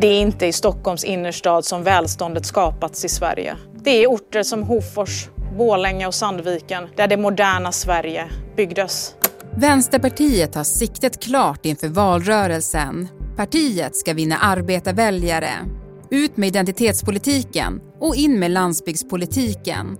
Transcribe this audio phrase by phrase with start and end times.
[0.00, 3.56] Det är inte i Stockholms innerstad som välståndet skapats i Sverige.
[3.84, 8.24] Det är orter som Hofors, Borlänge och Sandviken där det moderna Sverige
[8.56, 9.14] byggdes.
[9.56, 13.08] Vänsterpartiet har siktet klart inför valrörelsen.
[13.36, 15.50] Partiet ska vinna arbetarväljare.
[16.10, 19.98] Ut med identitetspolitiken och in med landsbygdspolitiken.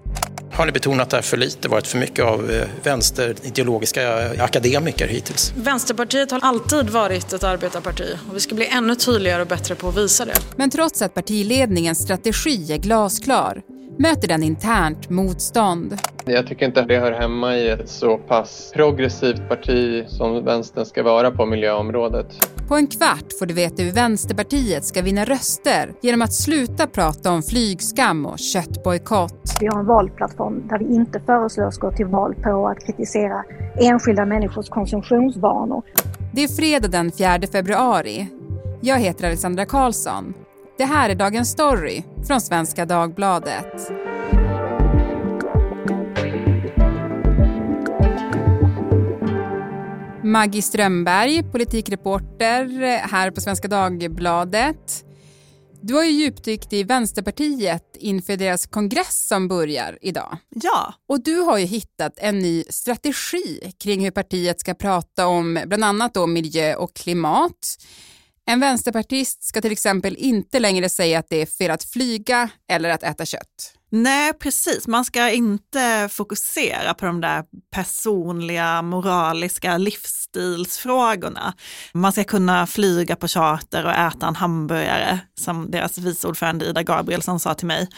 [0.57, 1.69] Har ni betonat det här för lite?
[1.69, 5.53] varit för mycket av eh, vänsterideologiska akademiker hittills?
[5.57, 9.89] Vänsterpartiet har alltid varit ett arbetarparti och vi ska bli ännu tydligare och bättre på
[9.89, 10.35] att visa det.
[10.57, 13.63] Men trots att partiledningens strategi är glasklar
[13.99, 15.99] möter den internt motstånd.
[16.25, 20.87] Jag tycker inte att det hör hemma i ett så pass progressivt parti som vänstern
[20.87, 22.27] ska vara på miljöområdet.
[22.69, 27.33] På en kvart får du veta hur Vänsterpartiet ska vinna röster genom att sluta prata
[27.33, 29.57] om flygskam och köttbojkott.
[29.61, 33.45] Vi har en valplattform där vi inte föreslår oss gå till val på att kritisera
[33.81, 35.83] enskilda människors konsumtionsvanor.
[36.33, 38.29] Det är fredag den 4 februari.
[38.81, 40.35] Jag heter Alexandra Karlsson.
[40.79, 43.93] Det här är Dagens Story från Svenska Dagbladet.
[50.27, 55.05] Maggie Strömberg, politikreporter här på Svenska Dagbladet.
[55.81, 60.37] Du har ju djupdykt i Vänsterpartiet inför deras kongress som börjar idag.
[60.49, 60.95] Ja.
[61.09, 65.85] Och du har ju hittat en ny strategi kring hur partiet ska prata om bland
[65.85, 67.77] annat då miljö och klimat.
[68.47, 72.91] En vänsterpartist ska till exempel inte längre säga att det är fel att flyga eller
[72.91, 73.73] att äta kött.
[73.91, 74.87] Nej, precis.
[74.87, 81.55] Man ska inte fokusera på de där personliga, moraliska livsstilsfrågorna.
[81.93, 86.83] Man ska kunna flyga på charter och äta en hamburgare, som deras vice ordförande Ida
[86.83, 87.89] Gabrielsson sa till mig.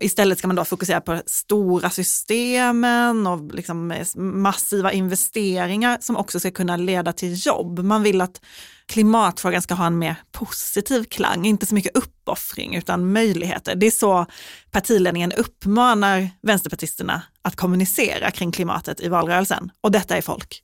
[0.00, 6.50] Istället ska man då fokusera på stora systemen och liksom massiva investeringar som också ska
[6.50, 7.78] kunna leda till jobb.
[7.78, 8.40] Man vill att
[8.88, 13.74] klimatfrågan ska ha en mer positiv klang, inte så mycket uppoffring utan möjligheter.
[13.74, 14.26] Det är så
[14.70, 20.62] partiledningen uppmanar vänsterpartisterna att kommunicera kring klimatet i valrörelsen och detta är folk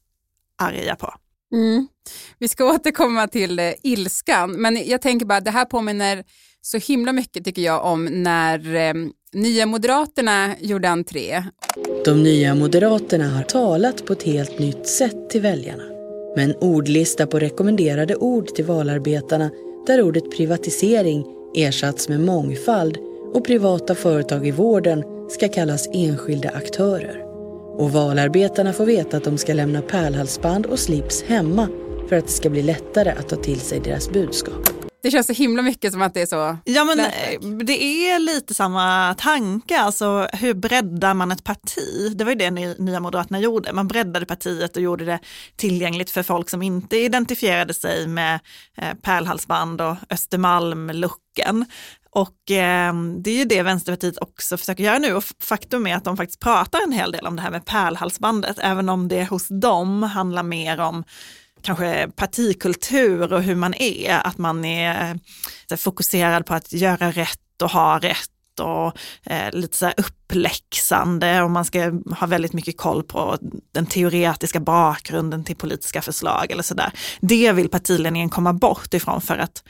[0.63, 1.15] arga på.
[1.55, 1.89] Mm.
[2.39, 6.25] Vi ska återkomma till eh, ilskan, men jag tänker bara det här påminner
[6.61, 8.95] så himla mycket tycker jag om när eh,
[9.33, 11.45] Nya Moderaterna gjorde entré.
[12.05, 15.92] De nya Moderaterna har talat på ett helt nytt sätt till väljarna
[16.37, 19.51] med en ordlista på rekommenderade ord till valarbetarna
[19.87, 22.99] där ordet privatisering ersatts med mångfald
[23.35, 27.25] och privata företag i vården ska kallas enskilda aktörer.
[27.79, 31.69] Och valarbetarna får veta att de ska lämna pärlhalsband och slips hemma
[32.09, 34.82] för att det ska bli lättare att ta till sig deras budskap.
[35.03, 36.57] Det känns så himla mycket som att det är så.
[36.65, 37.67] Ja men verkligen.
[37.67, 42.13] det är lite samma tanke, alltså hur breddar man ett parti?
[42.17, 45.19] Det var ju det Nya Moderaterna gjorde, man breddade partiet och gjorde det
[45.57, 48.41] tillgängligt för folk som inte identifierade sig med
[48.77, 51.65] eh, pärlhalsband och Östermalm-looken.
[52.11, 56.05] Och eh, det är ju det Vänsterpartiet också försöker göra nu och faktum är att
[56.05, 59.49] de faktiskt pratar en hel del om det här med pärlhalsbandet, även om det hos
[59.49, 61.05] dem handlar mer om
[61.63, 65.19] kanske partikultur och hur man är, att man är
[65.71, 68.29] eh, fokuserad på att göra rätt och ha rätt
[68.61, 68.97] och
[69.33, 73.39] eh, lite så här uppläxande och man ska ha väldigt mycket koll på
[73.75, 76.93] den teoretiska bakgrunden till politiska förslag eller sådär.
[77.21, 79.63] Det vill partiledningen komma bort ifrån för att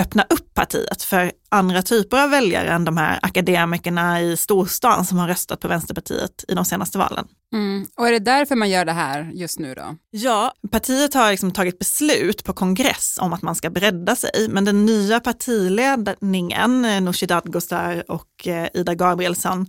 [0.00, 5.18] öppna upp partiet för andra typer av väljare än de här akademikerna i storstan som
[5.18, 7.26] har röstat på Vänsterpartiet i de senaste valen.
[7.52, 7.86] Mm.
[7.96, 9.96] Och är det därför man gör det här just nu då?
[10.10, 14.64] Ja, partiet har liksom tagit beslut på kongress om att man ska bredda sig, men
[14.64, 19.66] den nya partiledningen, Nooshi Dadgostar och eh, Ida Gabrielsson,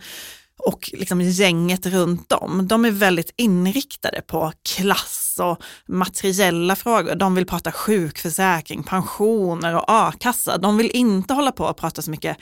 [0.65, 7.15] och liksom gänget runt dem, de är väldigt inriktade på klass och materiella frågor.
[7.15, 10.57] De vill prata sjukförsäkring, pensioner och a-kassa.
[10.57, 12.37] De vill inte hålla på och prata så mycket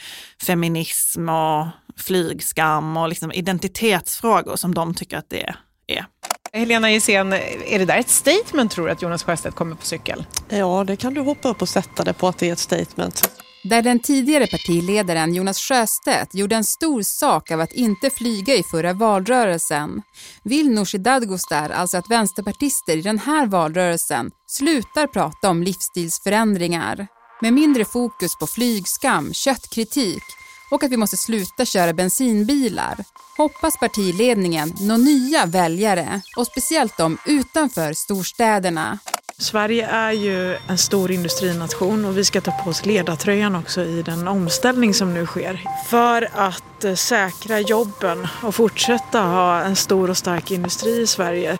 [0.46, 5.56] feminism och flygskam och liksom identitetsfrågor som de tycker att det är.
[6.54, 10.26] Helena Gissén, är det där ett statement tror du att Jonas Sjöstedt kommer på cykel?
[10.50, 13.30] Ja, det kan du hoppa upp och sätta det på att det är ett statement.
[13.64, 18.64] Där den tidigare partiledaren Jonas Sjöstedt gjorde en stor sak av att inte flyga i
[18.64, 20.02] förra valrörelsen
[20.44, 27.08] vill Nooshi Dadgostar alltså att vänsterpartister i den här valrörelsen slutar prata om livsstilsförändringar
[27.42, 30.24] med mindre fokus på flygskam, köttkritik
[30.72, 33.06] och att vi måste sluta köra bensinbilar
[33.40, 39.00] hoppas partiledningen nå nya väljare och speciellt de utanför storstäderna.
[39.42, 44.02] Sverige är ju en stor industrination och vi ska ta på oss ledartröjan också i
[44.02, 45.62] den omställning som nu sker.
[45.90, 51.58] För att eh, säkra jobben och fortsätta ha en stor och stark industri i Sverige.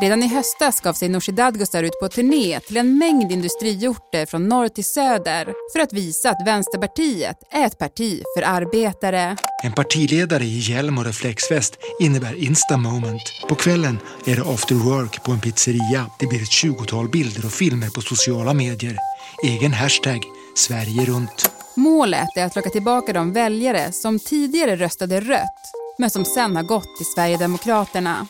[0.00, 4.48] Redan i höstas gav sig Nooshi Dadgostar ut på turné till en mängd industriorter från
[4.48, 9.36] norr till söder för att visa att Vänsterpartiet är ett parti för arbetare.
[9.64, 13.22] En partiledare i hjälm och reflexväst innebär insta moment.
[13.48, 16.06] På kvällen är det after work på en pizzeria.
[16.18, 18.96] Det blir ett tjugotal bilder och filmer på sociala medier.
[19.44, 20.22] Egen hashtag
[20.56, 21.50] Sverige runt.
[21.76, 26.62] Målet är att locka tillbaka de väljare som tidigare röstade rött men som sen har
[26.62, 28.26] gått till Sverigedemokraterna.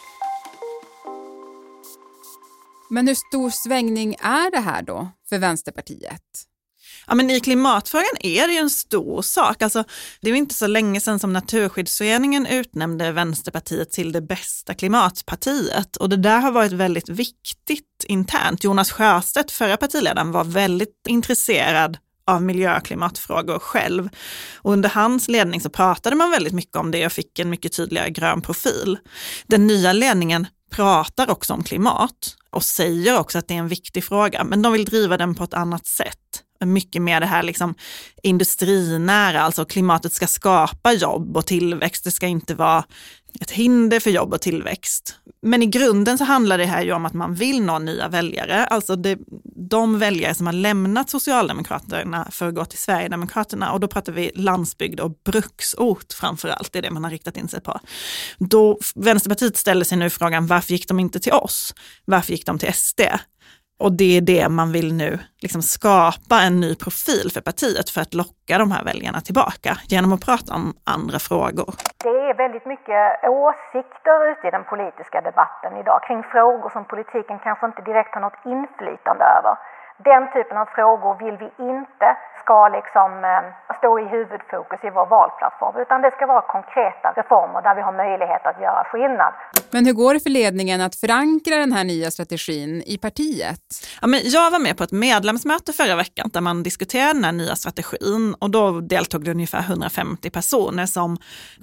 [2.91, 6.23] Men hur stor svängning är det här då för Vänsterpartiet?
[7.07, 9.63] Ja, men I klimatfrågan är det ju en stor sak.
[9.63, 9.85] Alltså,
[10.21, 16.09] det är inte så länge sedan som Naturskyddsföreningen utnämnde Vänsterpartiet till det bästa klimatpartiet och
[16.09, 18.65] det där har varit väldigt viktigt internt.
[18.65, 24.09] Jonas Sjöstedt, förra partiledaren, var väldigt intresserad av miljö och klimatfrågor själv.
[24.57, 27.73] Och under hans ledning så pratade man väldigt mycket om det och fick en mycket
[27.73, 28.99] tydligare grön profil.
[29.47, 34.05] Den nya ledningen pratar också om klimat och säger också att det är en viktig
[34.05, 36.19] fråga, men de vill driva den på ett annat sätt.
[36.65, 37.75] Mycket mer det här liksom
[38.23, 42.05] industrinära, alltså klimatet ska skapa jobb och tillväxt.
[42.05, 42.85] Det ska inte vara
[43.41, 45.17] ett hinder för jobb och tillväxt.
[45.43, 48.67] Men i grunden så handlar det här ju om att man vill nå nya väljare,
[48.67, 49.19] alltså det,
[49.71, 54.31] de väljare som har lämnat Socialdemokraterna för att gå till Sverigedemokraterna och då pratar vi
[54.35, 57.81] landsbygd och bruksort framför allt, det är det man har riktat in sig på.
[58.39, 61.75] Då Vänsterpartiet ställer sig nu frågan varför gick de inte till oss?
[62.05, 63.01] Varför gick de till SD?
[63.85, 68.01] Och det är det man vill nu liksom skapa en ny profil för partiet för
[68.01, 70.67] att locka de här väljarna tillbaka genom att prata om
[70.97, 71.71] andra frågor.
[72.07, 73.03] Det är väldigt mycket
[73.45, 78.23] åsikter ute i den politiska debatten idag kring frågor som politiken kanske inte direkt har
[78.27, 79.55] något inflytande över.
[80.05, 82.09] Den typen av frågor vill vi inte
[82.43, 87.63] ska liksom eh, stå i huvudfokus i vår valplattform utan det ska vara konkreta reformer
[87.63, 89.33] där vi har möjlighet att göra skillnad.
[89.71, 93.65] Men hur går det för ledningen att förankra den här nya strategin i partiet?
[94.01, 97.33] Ja, men jag var med på ett medlemsmöte förra veckan där man diskuterade den här
[97.33, 101.17] nya strategin och då deltog det ungefär 150 personer som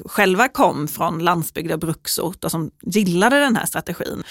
[0.06, 4.24] själva kom från landsbygd och bruksort och som gillade den här strategin.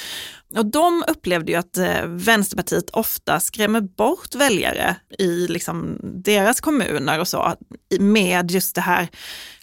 [0.56, 7.20] Och de upplevde ju att eh, Vänsterpartiet ofta skrämmer bort väljare i liksom deras kommuner
[7.20, 7.54] och så
[8.00, 9.08] med just det här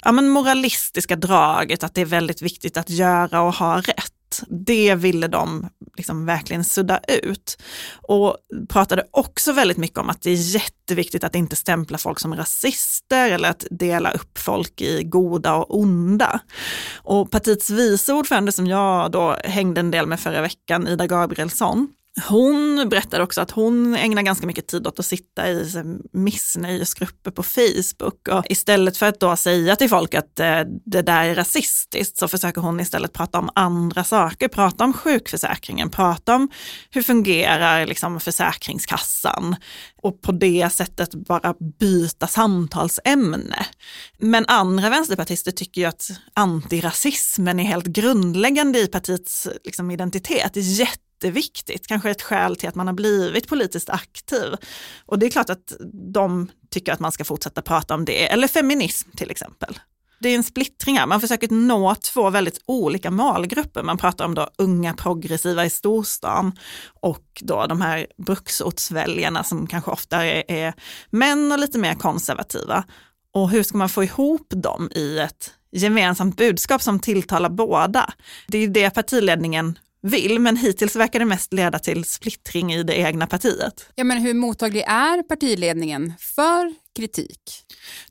[0.04, 4.14] ja, men moralistiska draget att det är väldigt viktigt att göra och ha rätt.
[4.50, 7.57] Det ville de liksom verkligen sudda ut.
[8.01, 8.38] Och
[8.69, 13.31] pratade också väldigt mycket om att det är jätteviktigt att inte stämpla folk som rasister
[13.31, 16.39] eller att dela upp folk i goda och onda.
[16.95, 21.88] Och partiets vice ordförande som jag då hängde en del med förra veckan, Ida Gabrielsson,
[22.27, 25.83] hon berättade också att hon ägnar ganska mycket tid åt att sitta i
[26.13, 31.23] missnöjesgrupper på Facebook och istället för att då säga till folk att eh, det där
[31.23, 36.50] är rasistiskt så försöker hon istället prata om andra saker, prata om sjukförsäkringen, prata om
[36.89, 39.56] hur fungerar liksom Försäkringskassan
[40.01, 43.65] och på det sättet bara byta samtalsämne.
[44.19, 50.51] Men andra vänsterpartister tycker ju att antirasismen är helt grundläggande i partiets liksom, identitet
[51.21, 54.56] jätteviktigt, kanske ett skäl till att man har blivit politiskt aktiv.
[55.06, 55.73] Och det är klart att
[56.13, 59.79] de tycker att man ska fortsätta prata om det, eller feminism till exempel.
[60.19, 63.83] Det är en splittring här, man försöker nå två väldigt olika målgrupper.
[63.83, 66.51] Man pratar om då unga progressiva i storstan
[67.01, 70.73] och då de här bruksortsväljarna som kanske ofta är, är
[71.09, 72.83] män och lite mer konservativa.
[73.33, 78.13] Och hur ska man få ihop dem i ett gemensamt budskap som tilltalar båda?
[78.47, 82.96] Det är det partiledningen vill, men hittills verkar det mest leda till splittring i det
[82.96, 83.90] egna partiet.
[83.96, 87.42] Ja, men hur mottaglig är partiledningen för kritik?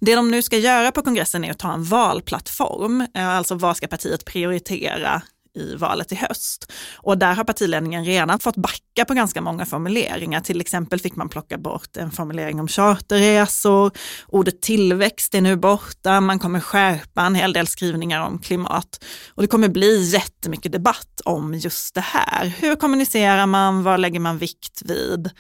[0.01, 3.77] Det de nu ska göra på kongressen är att ta en valplattform, eh, alltså vad
[3.77, 5.23] ska partiet prioritera
[5.55, 6.73] i valet i höst.
[6.97, 10.41] Och där har partiledningen redan fått backa på ganska många formuleringar.
[10.41, 13.91] Till exempel fick man plocka bort en formulering om charterresor,
[14.29, 19.05] ordet tillväxt är nu borta, man kommer skärpa en hel del skrivningar om klimat.
[19.35, 22.47] Och det kommer bli jättemycket debatt om just det här.
[22.47, 25.31] Hur kommunicerar man, vad lägger man vikt vid?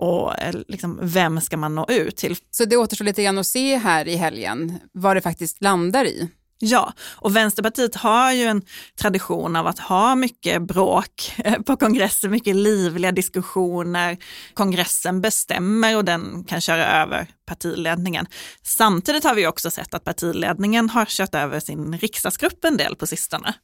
[0.00, 2.36] och eh, liksom, vem ska man nå ut till?
[2.50, 6.28] Så det återstår lite grann att se här i helgen vad det faktiskt landar i.
[6.62, 8.62] Ja, och Vänsterpartiet har ju en
[9.00, 14.16] tradition av att ha mycket bråk eh, på kongresser, mycket livliga diskussioner.
[14.54, 18.26] Kongressen bestämmer och den kan köra över partiledningen.
[18.62, 23.06] Samtidigt har vi också sett att partiledningen har kört över sin riksdagsgrupp en del på
[23.06, 23.54] sistone.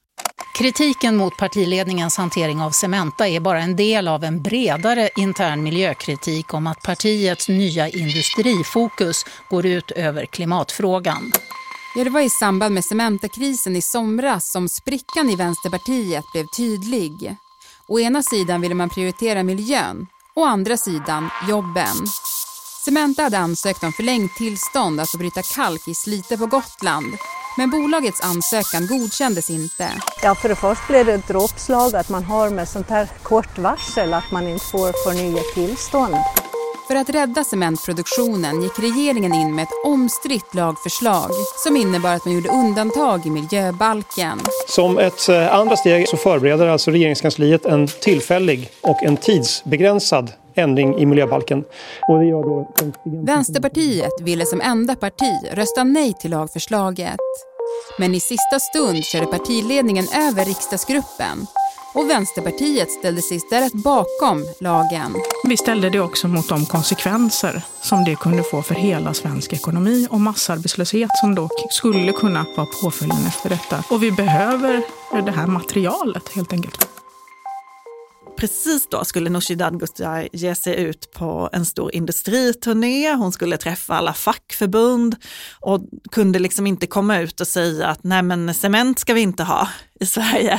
[0.59, 6.55] Kritiken mot partiledningens hantering av Cementa är bara en del av en bredare intern miljökritik
[6.55, 11.33] om att partiets nya industrifokus går ut över klimatfrågan.
[11.97, 17.37] Ja, det var i samband med Cementakrisen i somras som sprickan i Vänsterpartiet blev tydlig.
[17.89, 22.07] Å ena sidan ville man prioritera miljön, å andra sidan jobben.
[22.85, 27.15] Cementa hade ansökt om förlängt tillstånd att få bryta kalk i Slite på Gotland.
[27.57, 29.93] Men bolagets ansökan godkändes inte.
[30.23, 33.59] Ja, för det första blev det ett dråpslag att man har med sånt här kort
[33.59, 36.17] varsel att man inte får förnya tillstånd.
[36.89, 41.31] För att rädda cementproduktionen gick regeringen in med ett omstritt lagförslag
[41.65, 44.39] som innebar att man gjorde undantag i miljöbalken.
[44.69, 50.99] Som ett eh, andra steg så förbereder alltså regeringskansliet en tillfällig och en tidsbegränsad ändring
[50.99, 51.65] i miljöbalken.
[52.09, 52.75] Då...
[53.05, 57.21] Vänsterpartiet ville som enda parti rösta nej till lagförslaget.
[57.99, 61.47] Men i sista stund körde partiledningen över riksdagsgruppen
[61.97, 65.15] och Vänsterpartiet ställde sig istället bakom lagen.
[65.49, 70.07] Vi ställde det också mot de konsekvenser som det kunde få för hela svensk ekonomi
[70.11, 73.85] och massarbetslöshet som då skulle kunna vara påföljden efter detta.
[73.91, 74.83] Och vi behöver
[75.25, 76.86] det här materialet helt enkelt.
[78.37, 83.15] Precis då skulle Nooshi Dadgostar ge sig ut på en stor industriturné.
[83.15, 85.17] Hon skulle träffa alla fackförbund
[85.61, 85.81] och
[86.13, 89.69] kunde liksom inte komma ut och säga att nej men cement ska vi inte ha
[90.01, 90.55] i Sverige.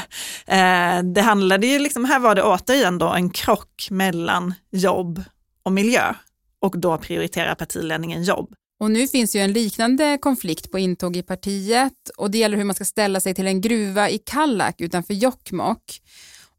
[0.45, 5.23] Eh, det handlade ju liksom, här var det återigen då en krock mellan jobb
[5.63, 6.13] och miljö
[6.61, 8.53] och då prioriterar partiledningen jobb.
[8.79, 12.63] Och nu finns ju en liknande konflikt på intåg i partiet och det gäller hur
[12.63, 16.01] man ska ställa sig till en gruva i Kallak utanför Jokkmokk.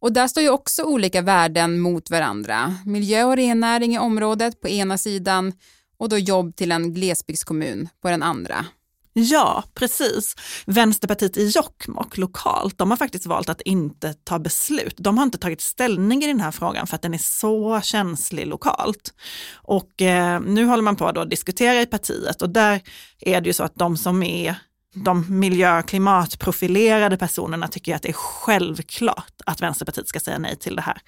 [0.01, 2.75] Och där står ju också olika värden mot varandra.
[2.87, 5.53] Miljö och rennäring i området på ena sidan
[5.99, 8.67] och då jobb till en glesbygdskommun på den andra.
[9.13, 10.35] Ja, precis.
[10.67, 14.95] Vänsterpartiet i Jokkmokk lokalt, de har faktiskt valt att inte ta beslut.
[14.99, 18.47] De har inte tagit ställning i den här frågan för att den är så känslig
[18.47, 19.15] lokalt.
[19.55, 22.81] Och eh, nu håller man på att diskutera i partiet och där
[23.21, 24.55] är det ju så att de som är
[24.95, 30.57] de miljö och klimatprofilerade personerna tycker att det är självklart att Vänsterpartiet ska säga nej
[30.57, 30.99] till det här.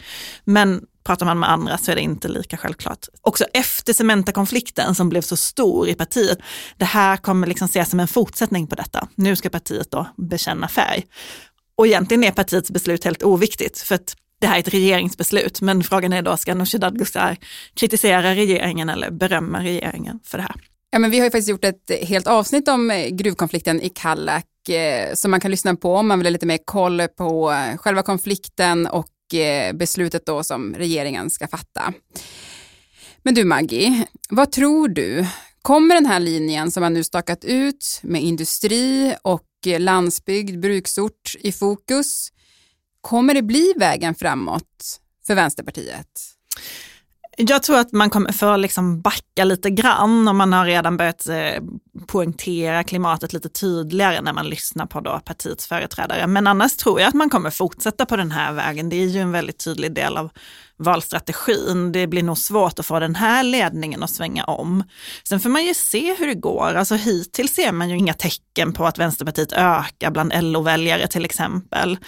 [0.44, 3.06] Men pratar man med andra så är det inte lika självklart.
[3.22, 6.38] Också efter Cementa-konflikten som blev så stor i partiet,
[6.76, 9.08] det här kommer liksom ses som en fortsättning på detta.
[9.14, 11.06] Nu ska partiet då bekänna färg.
[11.76, 15.82] Och egentligen är partiets beslut helt oviktigt, för att det här är ett regeringsbeslut, men
[15.82, 17.36] frågan är då, ska Nooshi Dadgostar
[17.74, 20.69] kritisera regeringen eller berömma regeringen för det här?
[20.92, 24.68] Ja, men vi har ju faktiskt gjort ett helt avsnitt om eh, gruvkonflikten i Kallak
[24.68, 27.76] eh, som man kan lyssna på om man vill ha lite mer koll på eh,
[27.76, 29.06] själva konflikten och
[29.74, 31.92] beslutet då som regeringen ska fatta.
[33.22, 35.26] Men du Maggie, vad tror du?
[35.62, 39.46] Kommer den här linjen som man nu stakat ut med industri och
[39.78, 42.28] landsbygd, bruksort i fokus,
[43.00, 46.06] kommer det bli vägen framåt för Vänsterpartiet?
[47.48, 51.28] Jag tror att man kommer få liksom backa lite grann om man har redan börjat
[51.28, 51.62] eh,
[52.06, 56.26] poängtera klimatet lite tydligare när man lyssnar på då partiets företrädare.
[56.26, 58.88] Men annars tror jag att man kommer fortsätta på den här vägen.
[58.88, 60.30] Det är ju en väldigt tydlig del av
[60.80, 61.92] valstrategin.
[61.92, 64.84] Det blir nog svårt att få den här ledningen att svänga om.
[65.28, 66.74] Sen får man ju se hur det går.
[66.74, 71.98] Alltså hittills ser man ju inga tecken på att Vänsterpartiet ökar bland LO-väljare till exempel.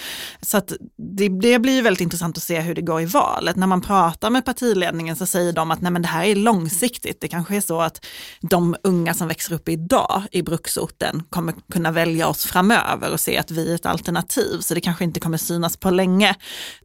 [0.40, 0.72] Så att
[1.16, 3.56] det, det blir ju väldigt intressant att se hur det går i valet.
[3.56, 7.20] När man pratar med partiledningen så säger de att nej men det här är långsiktigt.
[7.20, 8.06] Det kanske är så att
[8.40, 9.91] de unga som växer upp idag
[10.32, 14.60] i bruksorten kommer kunna välja oss framöver och se att vi är ett alternativ.
[14.60, 16.34] Så det kanske inte kommer synas på länge.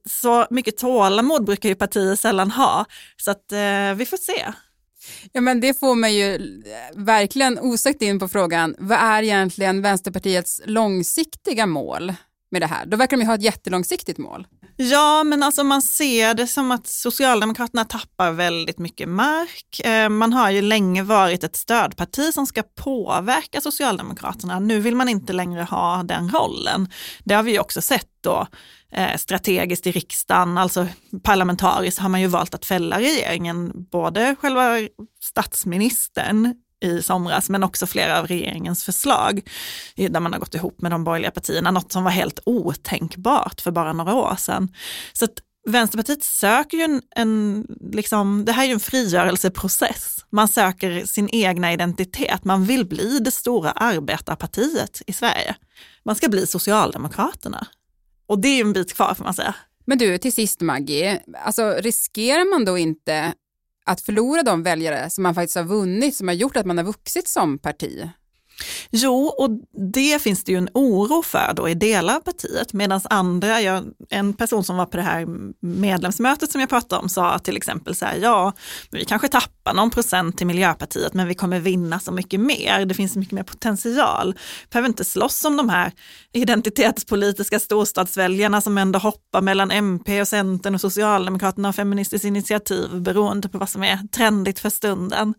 [0.05, 2.85] Så mycket tålamod brukar ju partier sällan ha.
[3.17, 4.53] Så att eh, vi får se.
[5.31, 9.81] Ja, men det får mig ju eh, verkligen osökt in på frågan, vad är egentligen
[9.81, 12.13] Vänsterpartiets långsiktiga mål
[12.51, 12.85] med det här?
[12.85, 14.47] Då verkar de ju ha ett jättelångsiktigt mål.
[14.75, 19.79] Ja, men alltså man ser det som att Socialdemokraterna tappar väldigt mycket mark.
[19.85, 24.59] Eh, man har ju länge varit ett stödparti som ska påverka Socialdemokraterna.
[24.59, 26.89] Nu vill man inte längre ha den rollen.
[27.23, 28.47] Det har vi också sett då
[28.91, 30.87] eh, strategiskt i riksdagen, alltså
[31.23, 34.77] parlamentariskt har man ju valt att fälla regeringen, både själva
[35.23, 39.41] statsministern i somras, men också flera av regeringens förslag
[39.95, 43.71] där man har gått ihop med de borgerliga partierna, något som var helt otänkbart för
[43.71, 44.69] bara några år sedan.
[45.13, 45.33] Så att
[45.67, 50.25] Vänsterpartiet söker ju en, en liksom, det här är ju en frigörelseprocess.
[50.29, 55.55] Man söker sin egna identitet, man vill bli det stora arbetarpartiet i Sverige.
[56.05, 57.67] Man ska bli Socialdemokraterna.
[58.27, 59.55] Och det är en bit kvar får man säga.
[59.85, 63.33] Men du, till sist Maggie, alltså riskerar man då inte
[63.87, 66.85] att förlora de väljare som man faktiskt har vunnit, som har gjort att man har
[66.85, 68.09] vuxit som parti?
[68.89, 69.49] Jo, och
[69.95, 73.83] det finns det ju en oro för då i delar av partiet, medan andra, jag,
[74.09, 75.27] en person som var på det här
[75.59, 78.53] medlemsmötet som jag pratade om sa till exempel så här, ja,
[78.91, 82.85] vi kanske tappar någon procent till Miljöpartiet, men vi kommer vinna så mycket mer.
[82.85, 84.33] Det finns så mycket mer potential.
[84.63, 85.91] Vi behöver inte slåss om de här
[86.33, 93.49] identitetspolitiska storstadsväljarna som ändå hoppar mellan MP och Centern och Socialdemokraterna och Feministiskt initiativ beroende
[93.49, 95.33] på vad som är trendigt för stunden.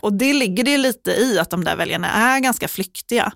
[0.00, 3.32] Och det ligger det lite i att de där väljarna är ganska flyktiga.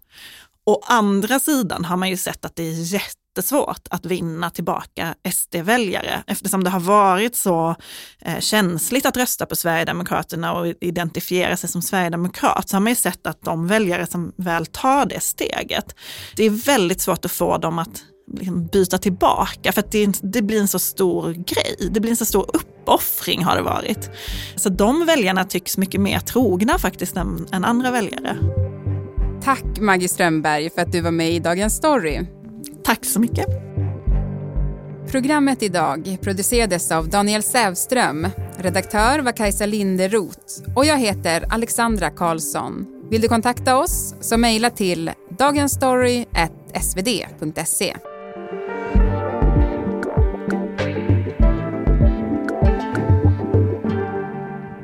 [0.67, 6.23] Å andra sidan har man ju sett att det är jättesvårt att vinna tillbaka SD-väljare
[6.27, 7.75] eftersom det har varit så
[8.21, 12.97] eh, känsligt att rösta på Sverigedemokraterna och identifiera sig som sverigedemokrat så har man ju
[12.97, 15.95] sett att de väljare som väl tar det steget,
[16.37, 20.43] det är väldigt svårt att få dem att liksom byta tillbaka för att det, det,
[20.43, 21.91] blir en så stor grej.
[21.91, 24.11] Det blir en så stor uppoffring har det varit.
[24.57, 28.37] Så de väljarna tycks mycket mer trogna faktiskt än, än andra väljare.
[29.49, 32.21] Tack Maggie Strömberg för att du var med i Dagens Story.
[32.85, 33.47] Tack så mycket.
[35.11, 38.29] Programmet idag producerades av Daniel Sävström.
[38.57, 42.87] Redaktör var Kajsa Linderoth och jag heter Alexandra Karlsson.
[43.11, 47.97] Vill du kontakta oss så mejla till dagensstory.svd.se.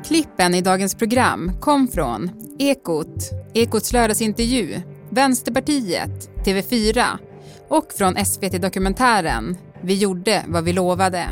[0.05, 2.29] Klippen i dagens program kom från
[2.59, 7.03] Ekot, Ekots lördagsintervju, Vänsterpartiet, TV4
[7.67, 11.25] och från SVT Dokumentären Vi gjorde vad vi lovade.